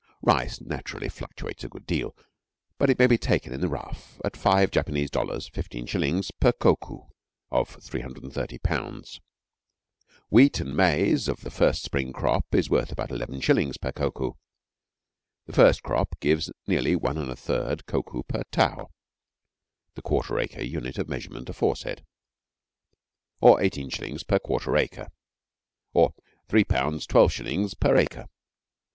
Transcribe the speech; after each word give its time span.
Rice 0.23 0.59
naturally 0.59 1.09
fluctuates 1.09 1.63
a 1.63 1.69
good 1.69 1.85
deal, 1.85 2.15
but 2.79 2.89
it 2.89 2.97
may 2.97 3.05
be 3.05 3.19
taken 3.19 3.53
in 3.53 3.61
the 3.61 3.67
rough 3.69 4.19
at 4.25 4.35
five 4.35 4.71
Japanese 4.71 5.11
dollars 5.11 5.47
(fifteen 5.49 5.85
shillings) 5.85 6.31
per 6.31 6.51
koku 6.51 7.01
of 7.51 7.77
330 7.79 8.57
lbs. 8.57 9.19
Wheat 10.31 10.59
and 10.59 10.75
maize 10.75 11.27
of 11.27 11.41
the 11.41 11.51
first 11.51 11.83
spring 11.83 12.13
crop 12.13 12.55
is 12.55 12.67
worth 12.67 12.91
about 12.91 13.11
eleven 13.11 13.39
shillings 13.41 13.77
per 13.77 13.91
koku. 13.91 14.31
The 15.45 15.53
first 15.53 15.83
crop 15.83 16.19
gives 16.19 16.51
nearly 16.65 16.95
1 16.95 17.15
3/4 17.17 17.85
koku 17.85 18.23
per 18.23 18.41
tau 18.49 18.89
(the 19.93 20.01
quarter 20.01 20.39
acre 20.39 20.63
unit 20.63 20.97
of 20.97 21.07
measurement 21.09 21.47
aforesaid), 21.47 22.03
or 23.39 23.61
eighteen 23.61 23.91
shillings 23.91 24.23
per 24.23 24.39
quarter 24.39 24.75
acre, 24.75 25.09
or 25.93 26.15
£3:12s. 26.49 27.79
per 27.79 27.97
acre. 27.97 28.25